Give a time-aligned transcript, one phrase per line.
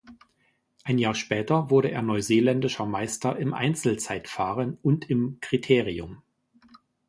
[0.83, 6.23] Ein Jahr später wurde er neuseeländischer Meister im Einzelzeitfahren und im Kriterium.